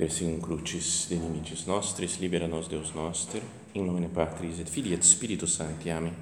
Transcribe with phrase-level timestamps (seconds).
[0.00, 3.42] Persim crucis de limites nostris, libera nos Deus noster,
[3.74, 5.90] in nomine Patris et Filii et Spiritus Sancti.
[5.90, 6.14] Amém.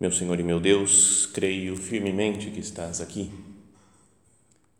[0.00, 3.30] Meu Senhor e meu Deus, creio firmemente que estás aqui,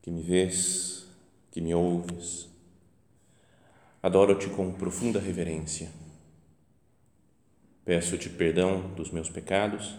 [0.03, 1.07] que me vês,
[1.53, 2.49] que me ouves.
[4.03, 5.89] Adoro-te com profunda reverência.
[7.85, 9.95] Peço-te perdão dos meus pecados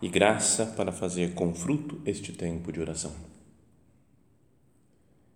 [0.00, 3.31] e graça para fazer com fruto este tempo de oração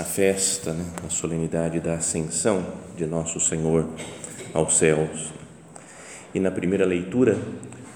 [0.00, 2.64] a festa, né, a solenidade da ascensão
[2.96, 3.86] de nosso Senhor
[4.54, 5.30] aos céus.
[6.34, 7.36] E na primeira leitura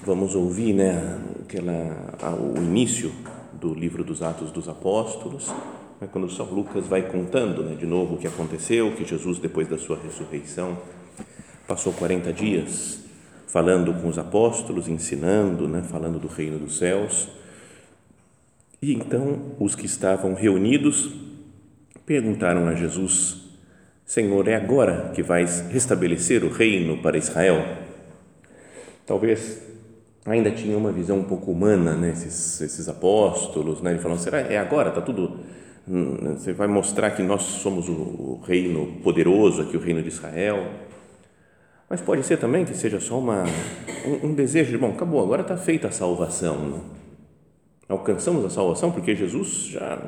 [0.05, 3.11] vamos ouvir né, aquela, o início
[3.53, 5.47] do livro dos Atos dos Apóstolos,
[5.99, 9.67] né, quando São Lucas vai contando né, de novo o que aconteceu, que Jesus, depois
[9.67, 10.77] da sua ressurreição,
[11.67, 12.99] passou 40 dias
[13.47, 17.29] falando com os apóstolos, ensinando, né, falando do reino dos céus.
[18.79, 21.25] E então os que estavam reunidos
[22.05, 23.37] perguntaram a Jesus:
[24.05, 27.63] Senhor, é agora que vais restabelecer o reino para Israel?
[29.05, 29.61] Talvez
[30.25, 34.57] ainda tinha uma visão um pouco humana, né, esses, apóstolos, né, ele falou: será é
[34.57, 34.89] agora?
[34.89, 35.39] Está tudo.
[35.87, 40.67] Hum, você vai mostrar que nós somos o reino poderoso aqui, o reino de Israel.
[41.87, 43.43] Mas pode ser também que seja só uma,
[44.03, 46.57] um, um desejo de, bom, acabou, agora está feita a salvação.
[46.57, 46.79] Né?
[47.87, 49.99] Alcançamos a salvação porque Jesus já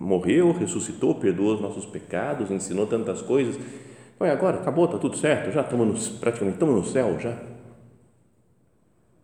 [0.00, 3.56] morreu, ressuscitou, perdoou os nossos pecados, ensinou tantas coisas.
[4.18, 7.36] Olha, agora acabou, está tudo certo, já estamos no, praticamente estamos no céu já.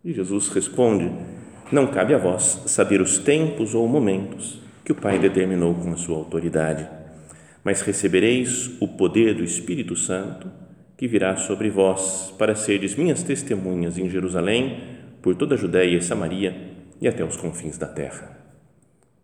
[0.05, 1.11] E Jesus responde:
[1.73, 5.97] Não cabe a vós saber os tempos ou momentos que o Pai determinou com a
[5.97, 6.89] sua autoridade,
[7.65, 10.49] mas recebereis o poder do Espírito Santo
[10.97, 14.79] que virá sobre vós para seres minhas testemunhas em Jerusalém,
[15.21, 18.37] por toda a Judéia e Samaria e até os confins da terra.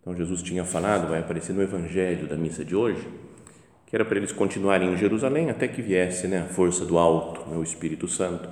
[0.01, 3.07] Então Jesus tinha falado, vai aparecer no Evangelho da missa de hoje,
[3.87, 7.49] que era para eles continuarem em Jerusalém até que viesse né, a força do alto,
[7.49, 8.49] né, o Espírito Santo,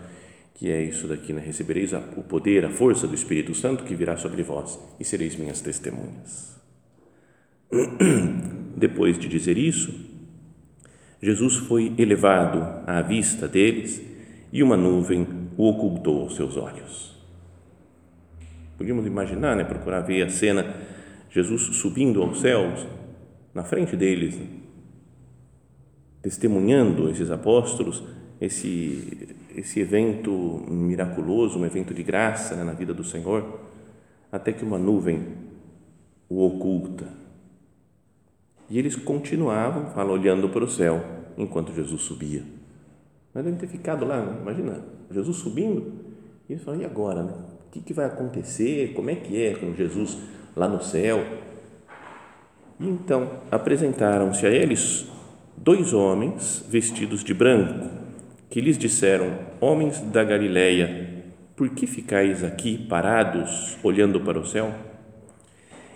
[0.53, 4.15] que é isso daqui, né, recebereis o poder, a força do Espírito Santo que virá
[4.15, 6.55] sobre vós e sereis minhas testemunhas.
[8.77, 9.93] Depois de dizer isso,
[11.21, 14.01] Jesus foi elevado à vista deles
[14.53, 15.27] e uma nuvem
[15.57, 17.20] o ocultou aos seus olhos.
[18.81, 20.75] Podíamos imaginar, né, procurar ver a cena,
[21.29, 22.87] Jesus subindo aos céus,
[23.53, 24.47] na frente deles, né,
[26.19, 28.01] testemunhando esses apóstolos,
[28.41, 33.59] esse, esse evento miraculoso, um evento de graça né, na vida do Senhor,
[34.31, 35.27] até que uma nuvem
[36.27, 37.05] o oculta.
[38.67, 41.05] E eles continuavam, fala, olhando para o céu,
[41.37, 42.43] enquanto Jesus subia.
[43.31, 44.39] Mas devem ter ficado lá, né?
[44.41, 45.93] imagina, Jesus subindo,
[46.49, 47.60] e eles falam, e agora, né?
[47.71, 48.91] O que, que vai acontecer?
[48.93, 50.17] Como é que é com Jesus
[50.53, 51.25] lá no céu?
[52.77, 55.07] E então apresentaram-se a eles
[55.55, 57.89] dois homens vestidos de branco,
[58.49, 61.23] que lhes disseram: Homens da Galileia,
[61.55, 64.73] por que ficais aqui parados, olhando para o céu?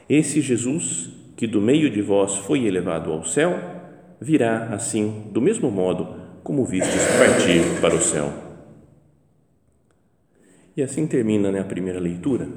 [0.08, 3.60] Esse Jesus, que do meio de vós foi elevado ao céu,
[4.22, 6.08] virá assim, do mesmo modo
[6.42, 8.45] como vistes partir para o céu.
[10.76, 12.48] E assim termina né, a primeira leitura,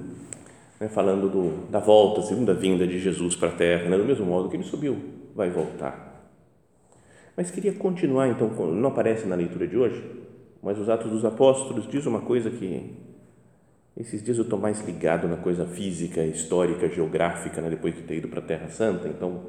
[0.81, 4.27] né, falando do, da volta, segunda vinda de Jesus para a terra, né, do mesmo
[4.27, 4.97] modo que ele subiu,
[5.35, 6.09] vai voltar.
[7.37, 10.03] Mas queria continuar, então, não aparece na leitura de hoje,
[10.61, 12.97] mas os Atos dos Apóstolos diz uma coisa que
[13.97, 18.17] esses dias eu estou mais ligado na coisa física, histórica, geográfica, né, depois de ter
[18.17, 19.07] ido para a Terra Santa.
[19.07, 19.43] Então,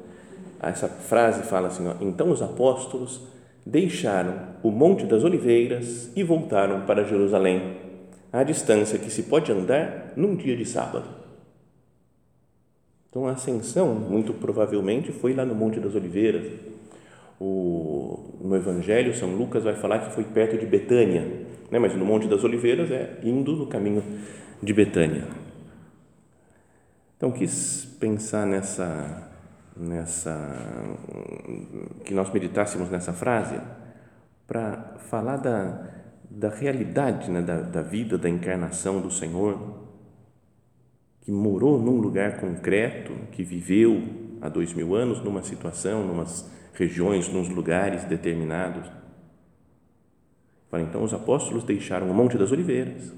[0.60, 3.26] essa frase fala assim: ó, então os apóstolos
[3.64, 7.79] deixaram o Monte das Oliveiras e voltaram para Jerusalém
[8.32, 11.20] à distância que se pode andar num dia de sábado.
[13.08, 16.46] Então, a ascensão, muito provavelmente, foi lá no Monte das Oliveiras.
[17.40, 21.22] O, no Evangelho, São Lucas vai falar que foi perto de Betânia,
[21.70, 21.78] né?
[21.78, 24.02] mas no Monte das Oliveiras é indo no caminho
[24.62, 25.26] de Betânia.
[27.16, 29.28] Então, quis pensar nessa,
[29.76, 30.56] nessa,
[32.04, 33.60] que nós meditássemos nessa frase
[34.46, 35.99] para falar da
[36.30, 39.80] da realidade né, da, da vida, da encarnação do Senhor,
[41.22, 44.02] que morou num lugar concreto, que viveu
[44.40, 48.88] há dois mil anos numa situação, numas regiões, nos lugares determinados,
[50.72, 53.12] Então os apóstolos deixaram o Monte das Oliveiras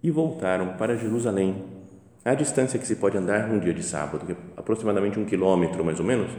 [0.00, 1.64] e voltaram para Jerusalém,
[2.24, 5.84] a distância que se pode andar num dia de sábado, que é aproximadamente um quilômetro
[5.84, 6.30] mais ou menos.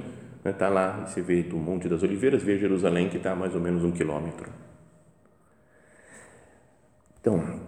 [0.46, 0.76] Está né?
[0.76, 3.92] lá, você vê do Monte das Oliveiras, vê Jerusalém, que está mais ou menos um
[3.92, 4.50] quilômetro.
[7.22, 7.60] Então,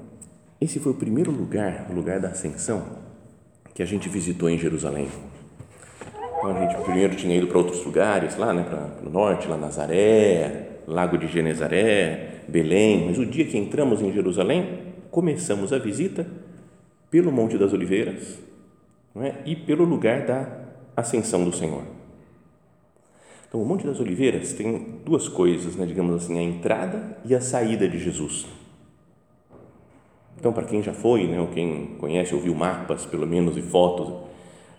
[0.60, 2.84] esse foi o primeiro lugar, o lugar da ascensão,
[3.74, 5.10] que a gente visitou em Jerusalém.
[6.38, 9.58] Então, a gente primeiro tinha ido para outros lugares, lá né, para o norte, lá
[9.58, 16.26] Nazaré, Lago de Genezaré, Belém, mas o dia que entramos em Jerusalém, começamos a visita
[17.10, 18.40] pelo Monte das Oliveiras
[19.18, 19.36] é?
[19.46, 20.48] e pelo lugar da
[20.96, 21.84] ascensão do Senhor.
[23.48, 27.42] Então, o Monte das Oliveiras tem duas coisas, né, digamos assim, a entrada e a
[27.42, 28.46] saída de Jesus.
[30.42, 34.12] Então, para quem já foi, né, ou quem conhece, ouviu mapas, pelo menos, e fotos,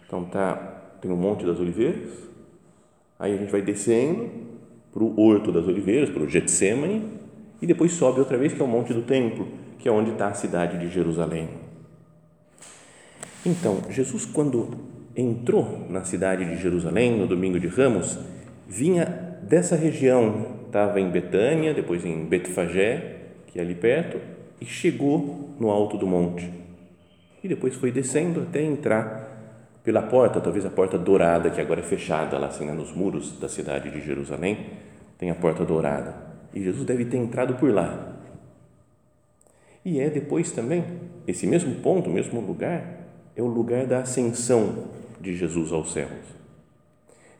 [0.04, 0.56] então tá,
[1.00, 2.10] tem o Monte das Oliveiras,
[3.16, 4.28] aí a gente vai descendo
[4.92, 7.04] para o Horto das Oliveiras, para o Getsemane,
[7.62, 9.46] e depois sobe outra vez, que é o Monte do Templo,
[9.78, 11.48] que é onde está a cidade de Jerusalém.
[13.46, 14.68] Então, Jesus, quando
[15.14, 18.18] entrou na cidade de Jerusalém, no domingo de Ramos,
[18.66, 19.04] vinha
[19.44, 25.70] dessa região, estava em Betânia, depois em Betfagé, que é ali perto, e chegou no
[25.70, 26.48] alto do monte.
[27.42, 29.28] E depois foi descendo até entrar
[29.82, 33.40] pela porta, talvez a porta dourada, que agora é fechada lá assim, né, nos muros
[33.40, 34.70] da cidade de Jerusalém,
[35.18, 36.14] tem a porta dourada.
[36.54, 38.14] E Jesus deve ter entrado por lá.
[39.84, 40.84] E é depois também,
[41.26, 43.00] esse mesmo ponto, mesmo lugar,
[43.34, 44.84] é o lugar da ascensão
[45.20, 46.22] de Jesus aos céus.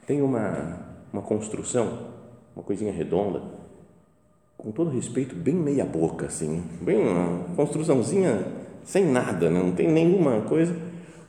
[0.09, 0.81] Tem uma,
[1.13, 2.09] uma construção,
[2.57, 3.41] uma coisinha redonda,
[4.63, 8.47] com todo respeito, bem meia boca, assim, bem uma construçãozinha
[8.85, 9.61] sem nada, né?
[9.61, 10.77] não tem nenhuma coisa,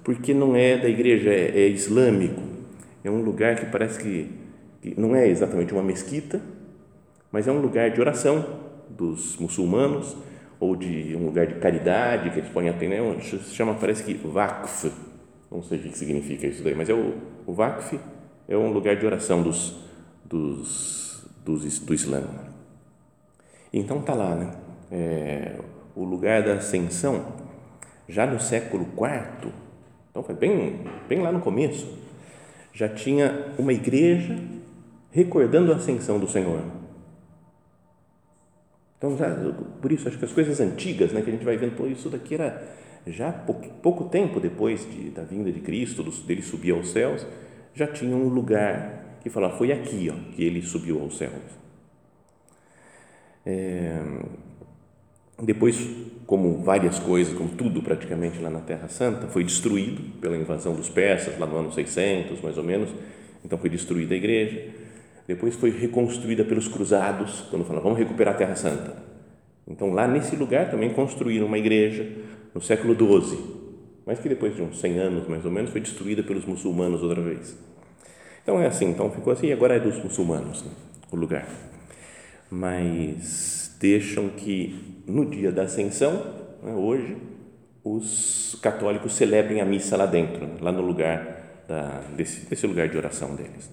[0.03, 2.43] porque não é da igreja, é, é islâmico,
[3.03, 4.29] é um lugar que parece que,
[4.83, 6.39] que não é exatamente uma mesquita,
[7.31, 8.45] mas é um lugar de oração
[8.87, 10.15] dos muçulmanos,
[10.59, 14.91] ou de um lugar de caridade que eles podem atender, se chama, parece que Vakf,
[15.51, 17.15] não sei o que significa isso daí, mas é o,
[17.47, 17.99] o Vakf
[18.47, 19.75] é um lugar de oração dos,
[20.23, 22.53] dos, dos do Islã.
[23.73, 24.51] Então está lá, né?
[24.91, 25.55] É,
[25.95, 27.25] o lugar da ascensão,
[28.07, 29.51] já no século IV,
[30.11, 31.97] então foi bem, bem lá no começo,
[32.71, 34.37] já tinha uma igreja
[35.11, 36.61] recordando a ascensão do Senhor.
[38.97, 39.35] Então, já,
[39.81, 42.35] por isso, acho que as coisas antigas, né, que a gente vai vendo, isso daqui
[42.35, 42.63] era
[43.05, 47.25] já pouco, pouco tempo depois de, da vinda de Cristo, dele subir aos céus,
[47.73, 51.62] já tinha um lugar que falava, foi aqui ó, que ele subiu aos céus.
[53.45, 54.01] É,
[55.41, 55.77] depois,
[56.25, 60.89] como várias coisas, como tudo praticamente lá na Terra Santa, foi destruído pela invasão dos
[60.89, 62.89] persas, lá no ano 600, mais ou menos,
[63.43, 64.69] então foi destruída a igreja.
[65.27, 68.95] Depois foi reconstruída pelos cruzados, quando falaram, vamos recuperar a Terra Santa.
[69.67, 72.07] Então, lá nesse lugar também construíram uma igreja
[72.53, 73.39] no século XII,
[74.05, 77.21] mas que depois de uns 100 anos, mais ou menos, foi destruída pelos muçulmanos outra
[77.21, 77.57] vez.
[78.43, 80.71] Então, é assim, então ficou assim, e agora é dos muçulmanos né,
[81.11, 81.72] o lugar
[82.53, 86.23] mas deixam que no dia da Ascensão,
[86.61, 87.17] né, hoje,
[87.83, 92.95] os católicos celebrem a missa lá dentro, lá no lugar da, desse, desse lugar de
[92.95, 93.71] oração deles.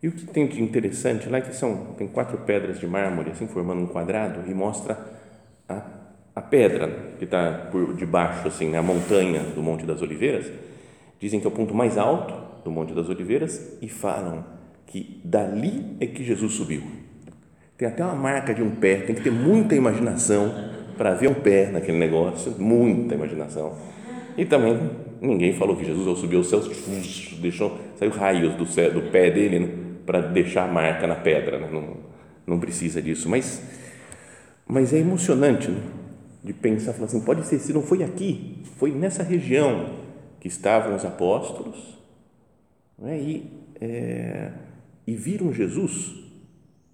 [0.00, 3.32] E o que tem de interessante lá é que são, tem quatro pedras de mármore,
[3.32, 4.96] assim, formando um quadrado, e mostra
[5.68, 5.82] a,
[6.36, 10.46] a pedra que está por debaixo, assim, na montanha do Monte das Oliveiras.
[11.18, 14.44] Dizem que é o ponto mais alto do Monte das Oliveiras e falam
[14.86, 16.99] que dali é que Jesus subiu
[17.80, 20.52] tem até uma marca de um pé, tem que ter muita imaginação
[20.98, 23.74] para ver um pé naquele negócio, muita imaginação.
[24.36, 24.78] E também
[25.18, 26.68] ninguém falou que Jesus ao aos céus
[27.40, 29.68] deixou saiu raios do, céu, do pé dele né,
[30.04, 31.70] para deixar a marca na pedra, né?
[31.72, 31.96] não,
[32.46, 33.62] não precisa disso, mas
[34.68, 35.80] mas é emocionante né?
[36.44, 39.88] de pensar, falar assim, pode ser se não foi aqui, foi nessa região
[40.38, 41.98] que estavam os apóstolos,
[42.98, 43.18] né?
[43.18, 44.50] e é,
[45.06, 46.28] e viram Jesus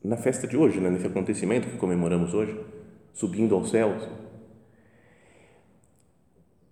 [0.06, 2.56] na festa de hoje, né, nesse acontecimento que comemoramos hoje,
[3.12, 4.08] subindo aos céus.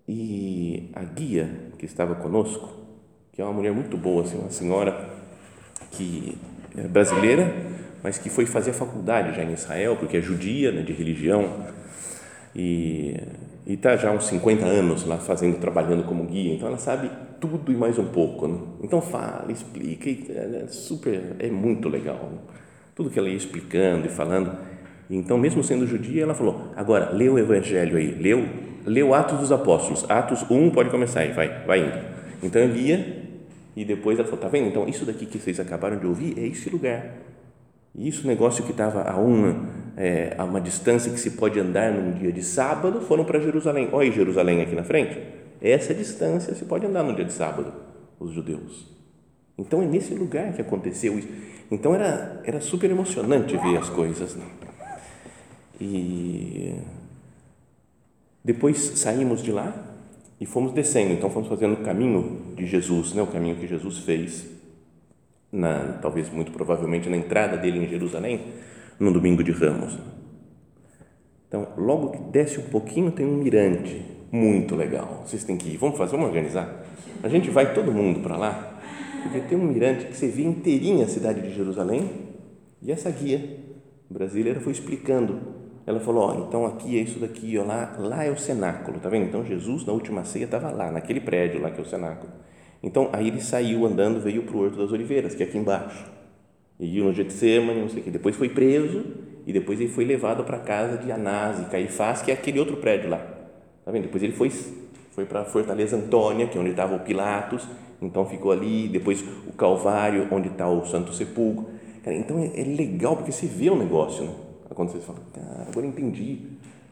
[0.07, 2.69] E a guia que estava conosco,
[3.33, 5.11] que é uma mulher muito boa, assim, uma senhora
[5.91, 6.38] que
[6.76, 7.53] é brasileira,
[8.05, 11.67] mas que foi fazer a faculdade já em Israel, porque é judia, né, de religião,
[12.55, 13.17] e
[13.67, 17.11] está já há uns 50 anos lá fazendo, trabalhando como guia, então ela sabe
[17.41, 18.47] tudo e mais um pouco.
[18.47, 18.61] Né?
[18.81, 22.31] Então fala, explica, é super, é muito legal.
[22.31, 22.38] Né?
[22.95, 24.57] Tudo que ela ia explicando e falando.
[25.11, 28.49] Então, mesmo sendo judia, ela falou: agora, lê o Evangelho aí, leu,
[28.87, 31.99] leu Atos dos Apóstolos, Atos 1 pode começar aí, vai, vai indo.
[32.43, 33.25] Então, eu lia
[33.77, 34.69] e depois ela falou: tá vendo?
[34.69, 37.15] Então, isso daqui que vocês acabaram de ouvir é esse lugar.
[37.95, 41.93] E isso, negócio que estava a uma, é, a uma distância que se pode andar
[41.93, 43.89] num dia de sábado, foram para Jerusalém.
[43.93, 45.21] Olha Jerusalém aqui na frente.
[45.61, 47.73] Essa distância se pode andar no dia de sábado,
[48.19, 49.03] os judeus.
[49.56, 51.28] Então é nesse lugar que aconteceu isso.
[51.70, 54.34] Então era, era super emocionante ver as coisas.
[54.34, 54.44] Né?
[55.80, 56.75] E
[58.44, 59.75] depois saímos de lá
[60.40, 61.12] e fomos descendo.
[61.12, 63.23] Então fomos fazendo o caminho de Jesus, né?
[63.23, 64.46] o caminho que Jesus fez,
[65.50, 68.40] na, talvez muito provavelmente na entrada dele em Jerusalém,
[68.99, 69.96] no domingo de Ramos.
[71.49, 75.23] Então, logo que desce um pouquinho, tem um mirante muito legal.
[75.25, 75.76] Vocês têm que ir.
[75.76, 76.84] Vamos fazer, vamos organizar.
[77.23, 78.74] A gente vai todo mundo para lá,
[79.25, 82.11] porque tem um mirante que você vê inteirinha a cidade de Jerusalém.
[82.81, 83.59] E essa guia
[84.09, 85.40] brasileira foi explicando.
[85.87, 89.09] Ela falou: ó, então aqui é isso daqui, ó, lá, lá é o cenáculo, tá
[89.09, 89.26] vendo?
[89.26, 92.33] Então Jesus na última ceia estava lá, naquele prédio lá que é o cenáculo.
[92.83, 96.04] Então aí ele saiu andando, veio para o Horto das Oliveiras, que é aqui embaixo.
[96.78, 98.11] E no Getsemane, não sei o que.
[98.11, 99.04] Depois foi preso
[99.47, 102.59] e depois ele foi levado para a casa de Anás e Caifás, que é aquele
[102.59, 103.19] outro prédio lá.
[103.85, 104.02] Tá vendo?
[104.02, 104.50] Depois ele foi
[105.14, 107.69] foi para a Fortaleza Antônia, que é onde estava o Pilatos,
[108.06, 111.66] então ficou ali, depois o Calvário, onde está o Santo Sepulcro.
[112.02, 114.34] Cara, então é, é, legal porque você vê o negócio, né?
[114.75, 116.38] Quando você fala, cara, agora entendi.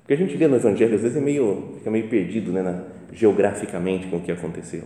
[0.01, 2.85] Porque a gente lê no Evangelho, às vezes é meio, fica meio perdido né, na,
[3.13, 4.85] geograficamente com o que aconteceu.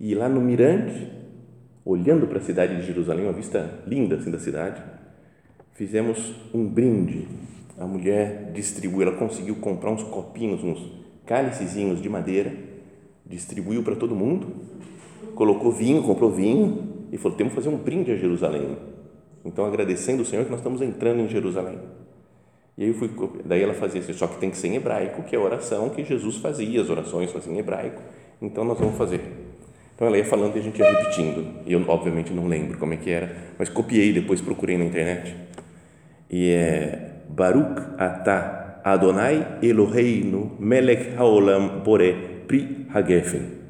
[0.00, 1.10] E lá no Mirante,
[1.84, 4.82] olhando para a cidade de Jerusalém, uma vista linda assim da cidade,
[5.74, 7.28] fizemos um brinde.
[7.78, 10.92] A mulher distribuiu, ela conseguiu comprar uns copinhos, uns
[11.26, 12.52] cálicezinhos de madeira,
[13.26, 14.48] distribuiu para todo mundo,
[15.34, 18.76] colocou vinho, comprou vinho e falou: temos que fazer um brinde a Jerusalém.
[19.44, 21.78] Então, agradecendo o Senhor que nós estamos entrando em Jerusalém.
[22.76, 23.10] E aí eu fui,
[23.44, 25.90] daí ela fazia assim, só que tem que ser em hebraico, que é a oração
[25.90, 28.02] que Jesus fazia, as orações faziam em hebraico.
[28.42, 29.20] Então nós vamos fazer.
[29.94, 31.62] Então ela ia falando e a gente ia repetindo.
[31.66, 35.36] E eu, obviamente, não lembro como é que era, mas copiei depois, procurei na internet.
[36.28, 43.64] E é Baruch atah Adonai Eloheinu melech haolam bore pri hagefen.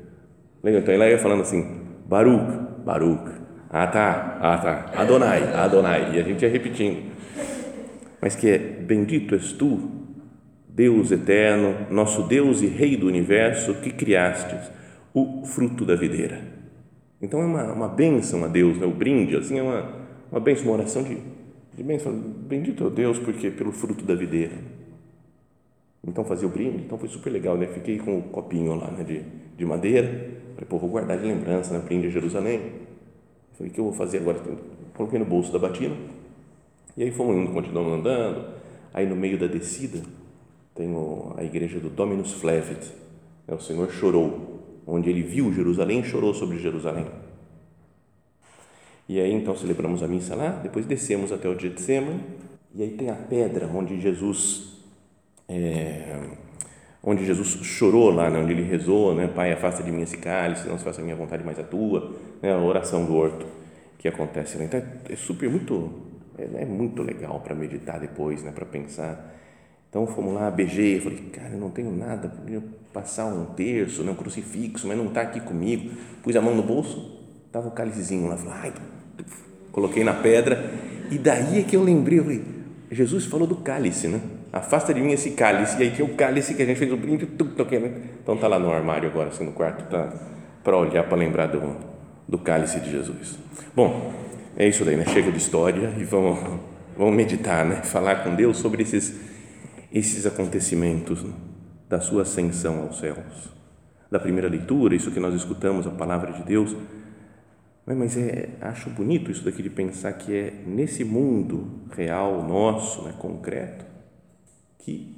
[0.64, 3.30] Então ela ia falando assim, Baruch, Baruch,
[3.70, 6.14] atah, atah, Adonai, Adonai.
[6.14, 7.12] E a gente ia repetindo.
[8.20, 9.90] Mas que é, bendito és tu,
[10.68, 14.70] Deus eterno, nosso Deus e Rei do universo, que criastes
[15.12, 16.40] o fruto da videira.
[17.20, 18.86] Então é uma, uma bênção a Deus, né?
[18.86, 19.92] o brinde, assim, é uma,
[20.30, 21.18] uma bênção, uma oração de,
[21.76, 22.12] de bênção.
[22.12, 24.52] Bendito é Deus, porque pelo fruto da videira.
[26.06, 27.66] Então fazia o brinde, então foi super legal, né?
[27.66, 29.22] Fiquei com o copinho lá né, de,
[29.56, 30.08] de madeira,
[30.54, 31.82] falei, pô, vou guardar de lembrança, né?
[31.84, 32.60] Brinde a Jerusalém.
[33.54, 34.38] Falei, o que eu vou fazer agora?
[34.94, 35.96] Coloquei no bolso da batina,
[36.96, 38.54] e aí fomos indo, continuamos andando.
[38.92, 40.00] Aí no meio da descida
[40.74, 40.94] tem
[41.36, 42.92] a igreja do Dominus Flevit,
[43.46, 43.54] né?
[43.54, 47.06] o Senhor chorou onde ele viu Jerusalém chorou sobre Jerusalém.
[49.08, 52.20] E aí então celebramos a missa lá, depois descemos até o Getsemane,
[52.74, 54.73] e aí tem a pedra onde Jesus
[55.48, 56.18] é,
[57.02, 60.68] onde Jesus chorou lá, né, onde ele rezou, né, Pai, afasta de mim esse cálice,
[60.68, 63.46] não se faça a minha vontade, mais a tua, né, a oração do horto
[63.98, 64.64] que acontece lá.
[64.64, 65.92] Então é, é super muito
[66.36, 69.34] é, é muito legal para meditar depois, né, para pensar
[69.94, 72.60] então fomos lá, beijei, falei, cara, eu não tenho nada, podia
[72.92, 75.94] passar um terço, né, um crucifixo, mas não está aqui comigo.
[76.20, 78.72] Pus a mão no bolso, estava o cálicezinho lá, falei, ai,
[79.70, 80.68] coloquei na pedra,
[81.12, 82.42] e daí é que eu lembrei, eu falei,
[82.90, 84.20] Jesus falou do cálice, né?
[84.56, 86.96] Afasta de mim esse cálice, e aí tinha o cálice que a gente fez o
[86.96, 87.92] brinde, toquei, né?
[88.22, 90.12] então está lá no armário agora, assim, no quarto, tá,
[90.62, 91.76] para olhar, para lembrar do,
[92.28, 93.36] do cálice de Jesus.
[93.74, 94.12] Bom,
[94.56, 95.04] é isso daí, né?
[95.06, 96.38] Chega de história e vamos,
[96.96, 97.82] vamos meditar, né?
[97.82, 99.34] Falar com Deus sobre esses
[99.94, 101.32] esses acontecimentos né,
[101.88, 103.48] da sua ascensão aos céus.
[104.10, 106.76] Da primeira leitura, isso que nós escutamos, a palavra de Deus,
[107.86, 113.14] mas é, acho bonito isso daqui de pensar que é nesse mundo real, nosso, né,
[113.18, 113.84] concreto,
[114.84, 115.16] que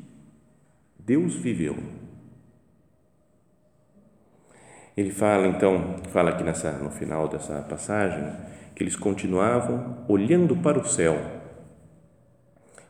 [0.96, 1.76] Deus viveu.
[4.96, 8.32] Ele fala então, fala aqui nessa, no final dessa passagem,
[8.74, 11.16] que eles continuavam olhando para o céu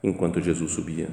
[0.04, 1.08] enquanto Jesus subia.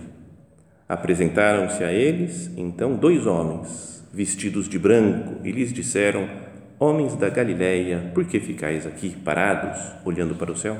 [0.88, 6.30] Apresentaram-se a eles, então, dois homens, vestidos de branco, e lhes disseram:
[6.78, 10.78] Homens da Galileia, por que ficais aqui parados, olhando para o céu?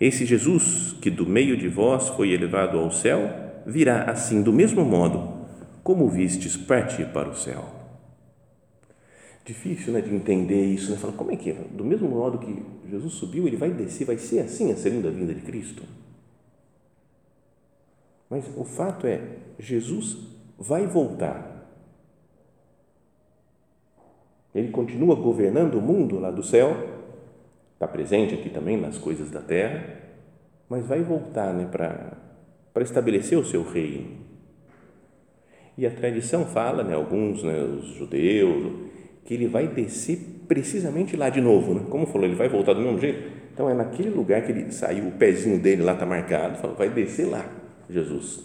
[0.00, 4.84] Esse Jesus, que do meio de vós foi elevado ao céu, virá assim do mesmo
[4.84, 5.34] modo
[5.82, 7.64] como vistes partir para o céu.
[9.44, 10.96] Difícil né, de entender isso, né?
[10.96, 11.54] Fala, como é que é?
[11.54, 15.34] Do mesmo modo que Jesus subiu, ele vai descer, vai ser assim a segunda vinda
[15.34, 15.82] de Cristo?
[18.28, 19.20] Mas o fato é,
[19.58, 20.16] Jesus
[20.58, 21.54] vai voltar.
[24.52, 26.74] Ele continua governando o mundo lá do céu,
[27.74, 30.00] está presente aqui também nas coisas da terra,
[30.68, 32.25] mas vai voltar né, para
[32.82, 34.26] estabelecer o seu reino.
[35.78, 38.72] E a tradição fala, né, alguns, né, os judeus,
[39.24, 40.18] que ele vai descer
[40.48, 41.74] precisamente lá de novo.
[41.74, 41.86] Né?
[41.90, 43.30] Como falou, ele vai voltar do mesmo jeito.
[43.52, 47.26] Então é naquele lugar que ele saiu, o pezinho dele lá está marcado, vai descer
[47.26, 47.44] lá,
[47.88, 48.40] Jesus.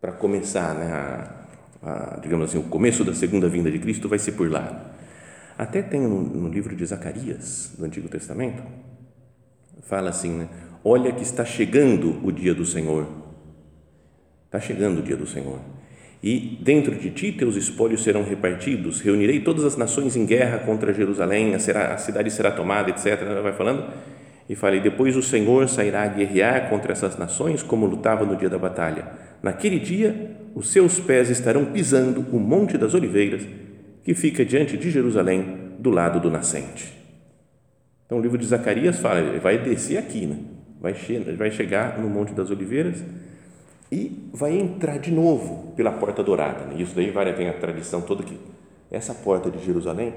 [0.00, 1.46] Para começar, né, a,
[1.82, 4.94] a, digamos assim, o começo da segunda vinda de Cristo vai ser por lá.
[5.56, 8.62] Até tem no, no livro de Zacarias, do Antigo Testamento,
[9.82, 10.48] fala assim, né?
[10.84, 13.06] Olha que está chegando o dia do Senhor.
[14.46, 15.58] Está chegando o dia do Senhor.
[16.22, 19.00] E dentro de ti teus espólios serão repartidos.
[19.00, 21.54] Reunirei todas as nações em guerra contra Jerusalém.
[21.54, 23.20] A, cidade será tomada, etc.
[23.42, 23.92] Vai falando.
[24.48, 28.48] E falei: Depois o Senhor sairá a guerrear contra essas nações, como lutava no dia
[28.48, 29.06] da batalha.
[29.42, 33.46] Naquele dia, os seus pés estarão pisando o Monte das Oliveiras,
[34.02, 36.92] que fica diante de Jerusalém, do lado do nascente.
[38.06, 40.36] Então o livro de Zacarias fala: ele vai descer aqui, né?
[40.80, 43.02] Vai, che vai chegar no Monte das Oliveiras
[43.90, 46.66] e vai entrar de novo pela porta dourada.
[46.66, 46.82] Né?
[46.82, 48.38] Isso daí vai, tem a tradição toda que
[48.90, 50.14] essa porta de Jerusalém,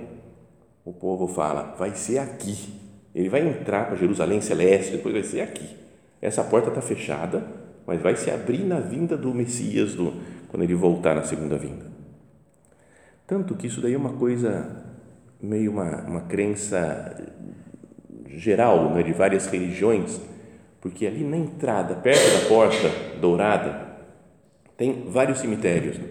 [0.86, 2.74] o povo fala, vai ser aqui.
[3.14, 5.78] Ele vai entrar para Jerusalém celeste, depois vai ser aqui.
[6.22, 7.46] Essa porta está fechada,
[7.86, 10.14] mas vai se abrir na vinda do Messias, do,
[10.48, 11.86] quando ele voltar na segunda vinda.
[13.28, 14.84] Tanto que isso daí é uma coisa,
[15.42, 17.18] meio uma, uma crença
[18.28, 20.22] geral né, de várias religiões,
[20.82, 23.88] porque ali na entrada, perto da porta dourada,
[24.76, 25.98] tem vários cemitérios.
[25.98, 26.06] Né?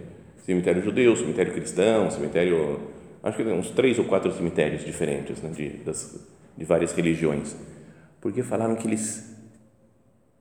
[0.47, 2.79] Cemitério judeu, cemitério cristão, cemitério.
[3.23, 5.51] Acho que tem uns três ou quatro cemitérios diferentes né?
[5.51, 6.25] de, das,
[6.57, 7.57] de várias religiões.
[8.21, 9.37] Porque falaram que eles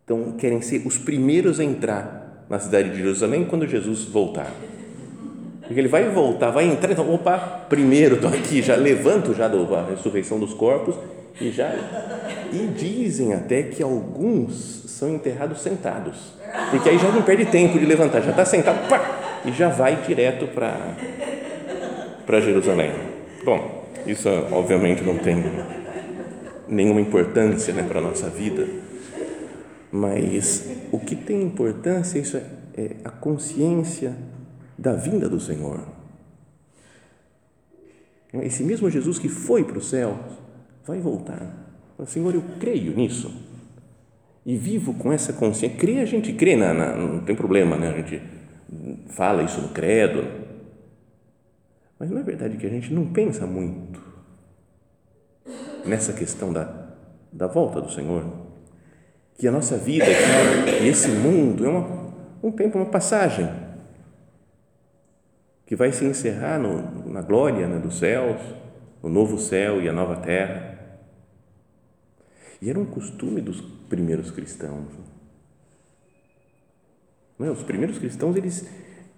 [0.05, 4.53] tão, querem ser os primeiros a entrar na cidade de Jerusalém quando Jesus voltar.
[5.61, 9.85] Porque ele vai voltar, vai entrar, então, opa, primeiro estou aqui, já levanto já da
[9.85, 10.95] ressurreição dos corpos
[11.41, 11.73] e já
[12.51, 16.33] e dizem até que alguns são enterrados sentados,
[16.71, 19.95] porque aí já não perde tempo de levantar, já está sentado pá, e já vai
[20.05, 20.75] direto para
[22.25, 22.91] para Jerusalém.
[23.43, 25.43] Bom, isso obviamente não tem
[26.67, 28.67] nenhuma importância né, para a nossa vida,
[29.91, 32.43] mas o que tem importância isso é,
[32.77, 34.15] é a consciência
[34.77, 35.79] da vinda do Senhor.
[38.33, 40.15] Esse mesmo Jesus que foi para os céus
[40.89, 41.67] vai voltar.
[42.05, 43.31] Senhor, eu creio nisso
[44.45, 45.77] e vivo com essa consciência.
[45.77, 47.89] Crer, a gente crê, na, na, não tem problema, né?
[47.89, 48.21] a gente
[49.09, 50.25] fala isso no credo,
[51.99, 54.01] mas não é verdade que a gente não pensa muito
[55.85, 56.93] nessa questão da,
[57.31, 58.23] da volta do Senhor?
[59.37, 63.49] Que a nossa vida aqui, esse mundo, é uma, um tempo, uma passagem
[65.65, 68.41] que vai se encerrar no, na glória né, dos céus,
[69.03, 70.78] no novo céu e a nova terra.
[72.61, 74.87] E era um costume dos primeiros cristãos.
[77.37, 77.51] Não, é?
[77.51, 78.67] os primeiros cristãos eles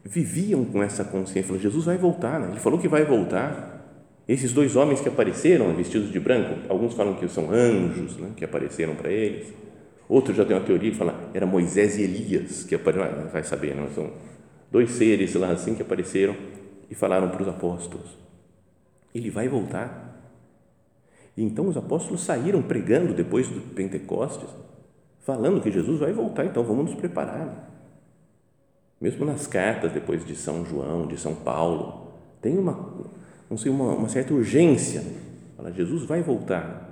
[0.03, 1.57] viviam com essa consciência.
[1.57, 2.49] Jesus vai voltar, né?
[2.51, 3.69] ele falou que vai voltar.
[4.27, 8.45] Esses dois homens que apareceram vestidos de branco, alguns falam que são anjos né, que
[8.45, 9.51] apareceram para eles.
[10.07, 13.75] Outros já tem uma teoria que fala era Moisés e Elias que apareceram, vai saber,
[13.75, 13.89] não?
[13.89, 14.11] são
[14.71, 16.35] dois seres lá assim que apareceram
[16.89, 18.17] e falaram para os apóstolos.
[19.13, 20.10] Ele vai voltar.
[21.43, 24.47] Então os apóstolos saíram pregando depois do Pentecostes,
[25.21, 27.67] falando que Jesus vai voltar, então vamos nos preparar.
[28.99, 32.93] Mesmo nas cartas depois de São João, de São Paulo, tem uma,
[33.49, 35.03] não sei, uma, uma certa urgência.
[35.57, 36.89] Fala, Jesus vai voltar.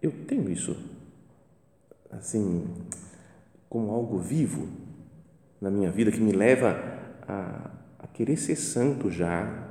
[0.00, 0.76] Eu tenho isso
[2.12, 2.64] assim
[3.68, 4.68] como algo vivo
[5.60, 6.80] na minha vida que me leva
[7.26, 9.69] a, a querer ser santo já,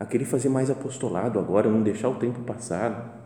[0.00, 3.18] a querer fazer mais apostolado agora, não deixar o tempo passar.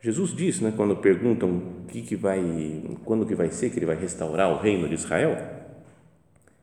[0.00, 2.40] Jesus diz, né, quando perguntam que que vai,
[3.04, 5.36] quando que vai ser que ele vai restaurar o reino de Israel,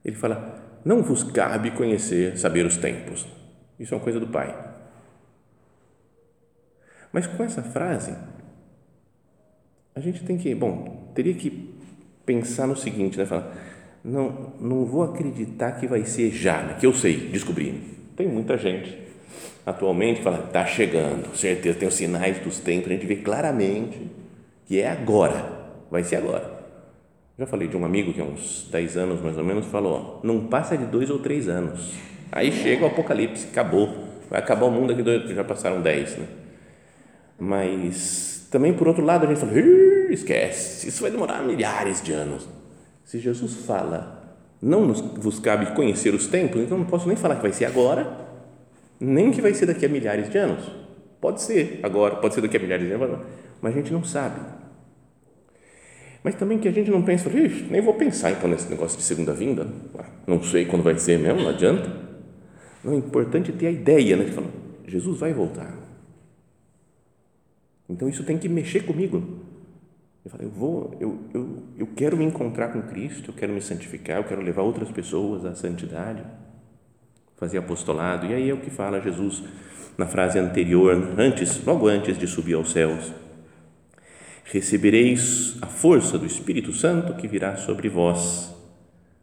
[0.05, 3.27] ele fala: não vos cabe conhecer, saber os tempos.
[3.77, 4.71] Isso é uma coisa do Pai.
[7.11, 8.15] Mas com essa frase,
[9.93, 11.77] a gente tem que, bom, teria que
[12.25, 13.72] pensar no seguinte, né, falar
[14.03, 16.77] não, não vou acreditar que vai ser já, né?
[16.79, 17.81] que eu sei, descobri.
[18.15, 19.03] Tem muita gente
[19.65, 24.11] atualmente que fala, está chegando, certeza, tem os sinais dos tempos, a gente vê claramente
[24.65, 26.63] que é agora, vai ser agora.
[27.37, 30.47] Já falei de um amigo que há uns 10 anos mais ou menos falou, não
[30.47, 31.93] passa de dois ou três anos,
[32.31, 33.89] aí chega o apocalipse, acabou,
[34.29, 36.27] vai acabar o mundo aqui, dois, já passaram 10, né?
[37.39, 39.53] Mas também por outro lado a gente fala,
[40.11, 42.47] esquece, isso vai demorar milhares de anos.
[43.13, 47.35] Se Jesus fala, não nos, vos cabe conhecer os tempos, então não posso nem falar
[47.35, 48.11] que vai ser agora,
[48.99, 50.67] nem que vai ser daqui a milhares de anos,
[51.21, 53.19] Pode ser agora, pode ser daqui a milhares de anos,
[53.61, 54.39] mas a gente não sabe.
[56.23, 57.29] Mas também que a gente não pensa,
[57.69, 59.67] nem vou pensar então nesse negócio de segunda vinda,
[60.25, 61.95] não sei quando vai ser mesmo, não adianta.
[62.83, 64.25] Não, é importante ter a ideia, né?
[64.25, 64.49] Falar,
[64.87, 65.71] Jesus vai voltar.
[67.87, 69.42] Então isso tem que mexer comigo.
[70.23, 73.61] Eu falei, eu vou, eu, eu, eu quero me encontrar com Cristo, eu quero me
[73.61, 76.23] santificar, eu quero levar outras pessoas à santidade,
[77.35, 78.25] fazer apostolado.
[78.27, 79.43] E aí é o que fala Jesus
[79.97, 83.11] na frase anterior, antes, logo antes de subir aos céus.
[84.45, 88.53] Recebereis a força do Espírito Santo que virá sobre vós,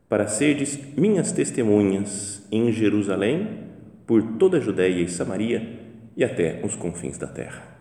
[0.08, 3.70] para serdes minhas testemunhas em Jerusalém,
[4.06, 5.78] por toda a Judéia e Samaria
[6.16, 7.79] e até os confins da terra.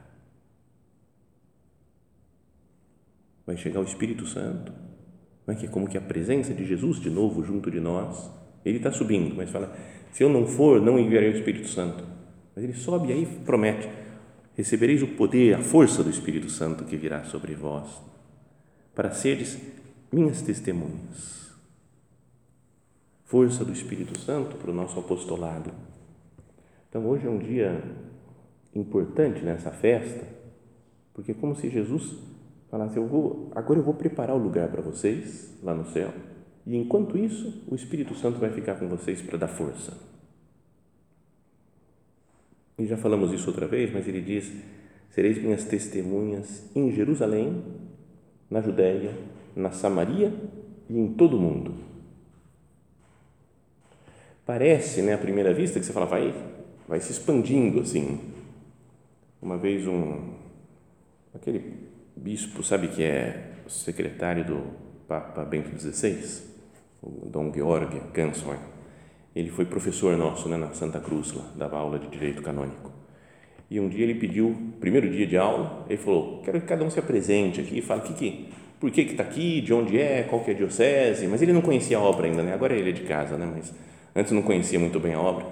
[3.50, 4.72] Vai chegar o Espírito Santo,
[5.48, 8.30] não é que é como que a presença de Jesus de novo junto de nós,
[8.64, 9.76] ele está subindo, mas fala,
[10.12, 12.04] se eu não for, não enviarei o Espírito Santo,
[12.56, 13.90] mas ele sobe e aí promete,
[14.56, 17.90] recebereis o poder, a força do Espírito Santo que virá sobre vós,
[18.94, 19.60] para seres
[20.12, 21.52] minhas testemunhas.
[23.26, 25.72] Força do Espírito Santo para o nosso apostolado.
[26.88, 27.82] Então hoje é um dia
[28.76, 30.28] importante nessa festa,
[31.16, 32.29] porque é como se Jesus
[32.70, 36.14] falasse: eu vou, agora eu vou preparar o lugar para vocês lá no céu,
[36.66, 39.98] e enquanto isso, o Espírito Santo vai ficar com vocês para dar força.
[42.78, 44.52] E já falamos isso outra vez, mas ele diz:
[45.10, 47.62] Sereis minhas testemunhas em Jerusalém,
[48.50, 49.18] na Judéia,
[49.56, 50.34] na Samaria
[50.90, 51.74] e em todo o mundo.
[54.46, 56.34] Parece, né, à primeira vista, que você fala, vai,
[56.88, 58.20] vai se expandindo assim.
[59.42, 60.34] Uma vez um,
[61.34, 61.89] aquele
[62.20, 64.64] bispo, sabe que é secretário do
[65.08, 66.44] Papa Bento XVI,
[67.02, 68.60] o Dom Georg Ganswein.
[69.36, 72.92] Ele foi professor nosso né, na Santa Cruz, lá, dava aula de direito canônico.
[73.70, 76.90] E um dia ele pediu, primeiro dia de aula, ele falou: Quero que cada um
[76.90, 80.44] se apresente aqui e fale que, que, por que está aqui, de onde é, qual
[80.44, 81.28] que é a diocese.
[81.28, 82.54] Mas ele não conhecia a obra ainda, né?
[82.54, 83.46] agora ele é de casa, né?
[83.46, 83.74] mas
[84.16, 85.46] antes não conhecia muito bem a obra.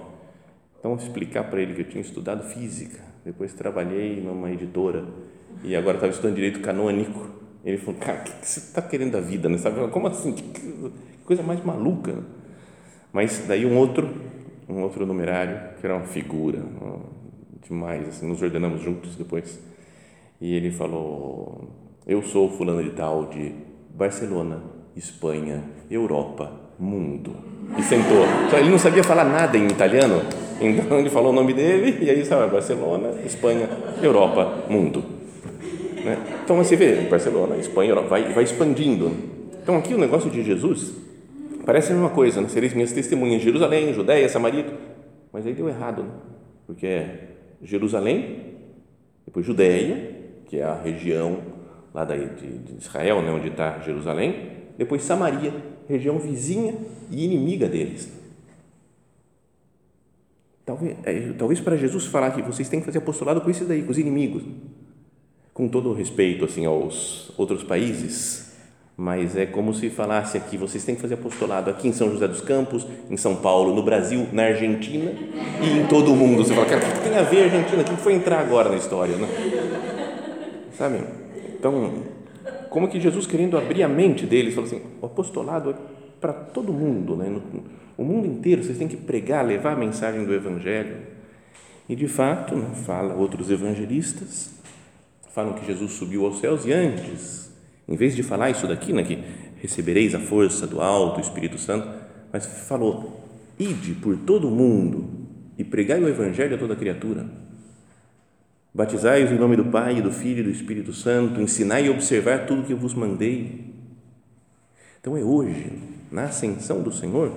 [0.78, 5.06] Então, explicar para ele que eu tinha estudado física, depois trabalhei numa editora
[5.64, 7.28] e agora estava estudando direito canônico.
[7.64, 9.48] Ele falou, cara, o que, você está querendo da vida?
[9.48, 9.58] Né?
[9.58, 9.88] Sabe?
[9.88, 10.32] Como assim?
[10.32, 10.92] Que, que
[11.24, 12.14] coisa mais maluca.
[13.12, 14.08] Mas daí um outro,
[14.68, 16.62] um outro numerário, que era uma figura
[17.68, 19.60] demais, assim, nos ordenamos juntos depois.
[20.40, 21.68] E ele falou,
[22.06, 23.52] eu sou fulano de tal de
[23.94, 24.62] Barcelona,
[24.96, 27.36] Espanha, Europa, mundo.
[27.76, 28.24] E sentou.
[28.50, 30.22] Só ele não sabia falar nada em italiano,
[30.60, 33.68] então ele falou o nome dele e aí sabe, Barcelona, Espanha,
[34.02, 35.17] Europa, mundo.
[36.04, 36.40] Né?
[36.44, 39.12] Então você vê, Barcelona, Espanha, vai, vai expandindo.
[39.62, 40.94] Então aqui o negócio de Jesus
[41.64, 42.48] parece a mesma coisa, né?
[42.48, 44.66] sereis minhas testemunhas em Jerusalém, Judéia, Samaria,
[45.32, 46.10] mas aí deu errado, né?
[46.66, 47.28] porque é
[47.62, 48.54] Jerusalém,
[49.26, 51.38] depois Judéia, que é a região
[51.92, 53.30] lá de, de Israel, né?
[53.30, 55.52] onde está Jerusalém, depois Samaria,
[55.88, 56.74] região vizinha
[57.10, 58.10] e inimiga deles.
[60.64, 63.82] Talvez, é, talvez para Jesus falar que vocês têm que fazer apostolado com esses daí,
[63.82, 64.42] com os inimigos
[65.58, 68.52] com todo o respeito assim aos outros países,
[68.96, 72.28] mas é como se falasse aqui, vocês têm que fazer apostolado aqui em São José
[72.28, 75.10] dos Campos, em São Paulo, no Brasil, na Argentina
[75.60, 76.44] e em todo o mundo.
[76.44, 77.82] Você fala, cara, o que tem a ver a Argentina?
[77.82, 79.28] O que foi entrar agora na história, né?
[80.76, 81.02] Sabe?
[81.58, 82.04] Então,
[82.70, 85.74] como que Jesus querendo abrir a mente deles, falou assim, o apostolado é
[86.20, 87.36] para todo mundo, né?
[87.96, 90.98] O mundo inteiro, vocês têm que pregar, levar a mensagem do Evangelho.
[91.88, 94.56] E de fato, né, fala outros evangelistas,
[95.38, 97.48] falam que Jesus subiu aos céus e antes,
[97.86, 99.22] em vez de falar isso daqui, né, que
[99.62, 101.88] recebereis a força do alto, o Espírito Santo,
[102.32, 103.24] mas falou:
[103.56, 105.08] ide por todo o mundo
[105.56, 107.24] e pregai o evangelho a toda criatura.
[108.74, 112.64] Batizai-os em nome do Pai, do Filho e do Espírito Santo, ensinai e observar tudo
[112.64, 113.72] que eu vos mandei.
[115.00, 115.72] Então é hoje,
[116.10, 117.32] na ascensão do Senhor,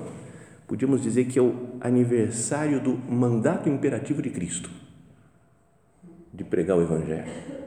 [0.67, 4.71] podíamos dizer que é o aniversário do mandato imperativo de Cristo,
[6.33, 7.61] de pregar o Evangelho.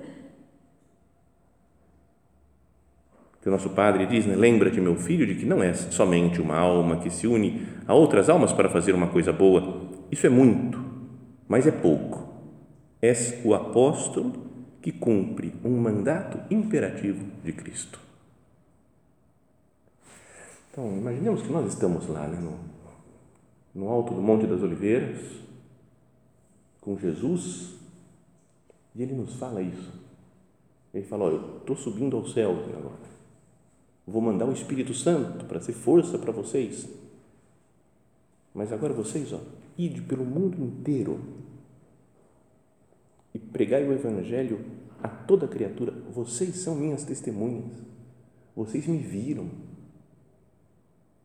[3.45, 4.35] Que o nosso padre diz, né?
[4.35, 8.31] lembra-te, meu filho, de que não é somente uma alma que se une a outras
[8.31, 9.83] almas para fazer uma coisa boa.
[10.11, 10.83] Isso é muito,
[11.47, 12.27] mas é pouco.
[13.03, 14.33] És o apóstolo
[14.81, 18.01] que cumpre um mandato imperativo de Cristo.
[20.71, 22.59] Então, imaginemos que nós estamos lá, né, no,
[23.75, 25.19] no alto do Monte das Oliveiras,
[26.81, 27.75] com Jesus,
[28.95, 29.93] e ele nos fala isso.
[30.95, 33.14] Ele fala: Olha, eu estou subindo ao céu agora
[34.07, 36.89] Vou mandar o Espírito Santo para ser força para vocês.
[38.53, 39.41] Mas agora vocês, ó,
[39.77, 41.21] ide pelo mundo inteiro
[43.35, 44.65] e pregai o Evangelho
[45.03, 45.93] a toda criatura.
[46.13, 47.73] Vocês são minhas testemunhas.
[48.55, 49.51] Vocês me viram.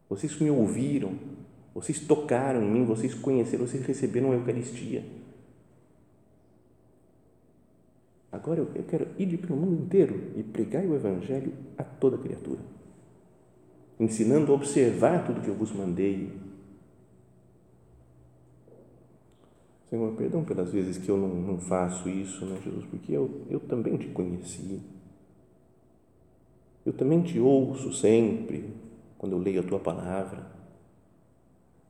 [0.09, 1.13] Vocês me ouviram.
[1.75, 2.85] Vocês tocaram em mim.
[2.85, 3.67] Vocês conheceram.
[3.67, 5.05] Vocês receberam a Eucaristia.
[8.31, 12.59] Agora eu quero ir pelo mundo inteiro e pregar o Evangelho a toda criatura,
[13.99, 16.31] ensinando a observar tudo que eu vos mandei.
[19.89, 23.59] Senhor, perdão pelas vezes que eu não, não faço isso, né, Jesus, porque eu, eu
[23.59, 24.79] também te conheci.
[26.85, 28.71] Eu também te ouço sempre
[29.17, 30.45] quando eu leio a tua palavra.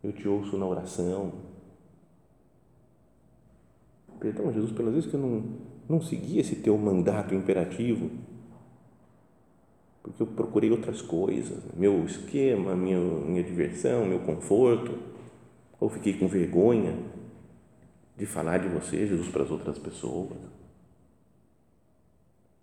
[0.01, 1.33] Eu te ouço na oração.
[4.19, 5.43] Perdão, Jesus, pelas vezes que eu não,
[5.89, 8.11] não segui esse teu mandato imperativo,
[10.03, 14.97] porque eu procurei outras coisas, meu esquema, minha, minha diversão, meu conforto,
[15.79, 16.95] ou fiquei com vergonha
[18.15, 20.37] de falar de você, Jesus, para as outras pessoas.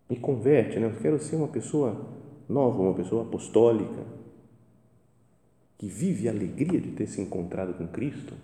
[0.08, 0.86] Me converte, né?
[0.86, 2.06] Eu quero ser uma pessoa
[2.48, 4.04] nova, uma pessoa apostólica,
[5.78, 8.34] que vive a alegria de ter se encontrado com Cristo,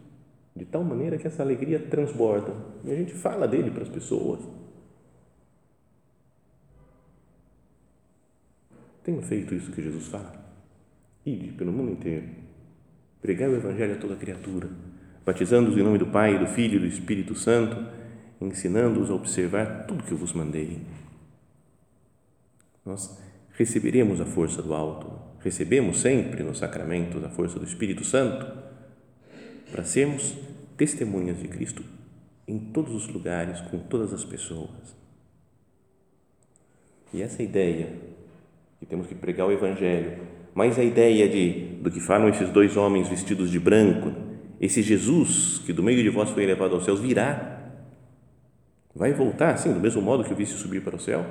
[0.54, 2.52] de tal maneira que essa alegria transborda
[2.84, 4.40] e a gente fala dele para as pessoas.
[9.02, 10.32] Tenho feito isso que Jesus fala.
[11.24, 12.28] Ide pelo mundo inteiro,
[13.20, 14.68] pregar o Evangelho a toda criatura,
[15.24, 17.76] batizando-os em nome do Pai, do Filho e do Espírito Santo,
[18.40, 20.80] ensinando-os a observar tudo que eu vos mandei.
[22.84, 23.18] Nós
[23.52, 28.46] receberemos a força do alto, recebemos sempre nos sacramentos a força do Espírito Santo
[29.70, 30.36] para sermos
[30.76, 31.84] testemunhas de Cristo
[32.46, 34.96] em todos os lugares, com todas as pessoas.
[37.14, 37.92] E essa ideia
[38.82, 40.18] que temos que pregar o Evangelho,
[40.52, 44.12] mas a ideia de do que falam esses dois homens vestidos de branco,
[44.60, 47.60] esse Jesus que do meio de vós foi elevado aos céus virá,
[48.92, 51.24] vai voltar, assim, do mesmo modo que eu visse subir para o céu.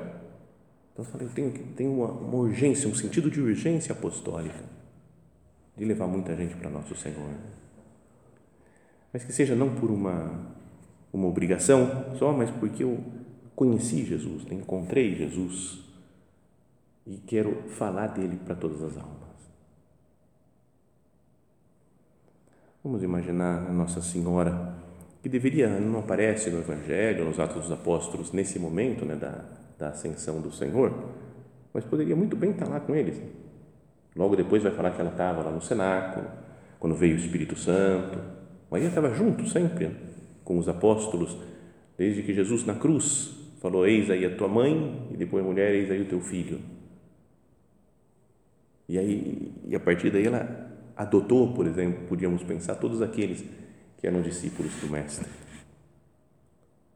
[0.93, 4.63] Então, eu falei, tenho, tenho uma, uma urgência, um sentido de urgência apostólica,
[5.75, 7.31] de levar muita gente para nosso Senhor.
[9.11, 10.39] Mas que seja não por uma,
[11.11, 13.03] uma obrigação só, mas porque eu
[13.53, 15.90] conheci Jesus, encontrei Jesus
[17.11, 19.19] e quero falar dele para todas as almas.
[22.81, 24.75] Vamos imaginar a Nossa Senhora,
[25.21, 29.43] que deveria, não aparece no Evangelho, nos Atos dos Apóstolos, nesse momento né, da,
[29.77, 31.09] da ascensão do Senhor,
[31.73, 33.21] mas poderia muito bem estar lá com eles.
[34.15, 36.27] Logo depois vai falar que ela estava lá no cenáculo,
[36.79, 38.19] quando veio o Espírito Santo.
[38.71, 39.91] Maria estava junto sempre
[40.45, 41.37] com os apóstolos,
[41.97, 45.91] desde que Jesus na cruz falou: Eis aí a tua mãe, e depois, mulher, eis
[45.91, 46.80] aí o teu filho.
[48.91, 53.41] E aí, e a partir daí ela adotou, por exemplo, podíamos pensar todos aqueles
[53.97, 55.25] que eram discípulos do mestre.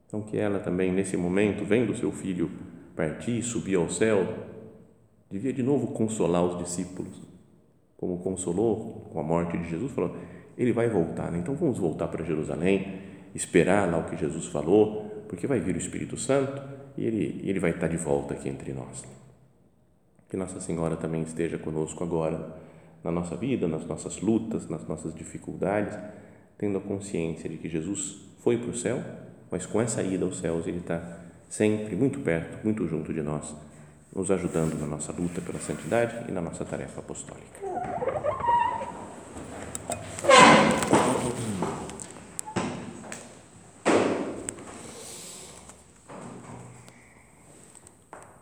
[0.06, 2.52] Então que ela também nesse momento, vendo seu filho
[2.98, 4.28] partir, subir ao céu,
[5.32, 7.22] devia de novo consolar os discípulos,
[7.96, 10.18] como consolou com a morte de Jesus, falou:
[10.58, 11.40] ele vai voltar, né?
[11.40, 13.04] então vamos voltar para Jerusalém,
[13.34, 16.62] esperar lá o que Jesus falou, porque vai vir o Espírito Santo
[16.98, 19.25] e ele, ele vai estar de volta aqui entre nós.
[20.30, 22.56] Que Nossa Senhora também esteja conosco agora,
[23.04, 25.98] na nossa vida, nas nossas lutas, nas nossas dificuldades,
[26.58, 29.04] tendo a consciência de que Jesus foi para o céu,
[29.52, 33.56] mas com essa ida aos céus ele está sempre muito perto, muito junto de nós,
[34.14, 37.60] nos ajudando na nossa luta pela santidade e na nossa tarefa apostólica.